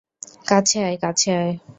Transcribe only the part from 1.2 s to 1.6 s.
আয়!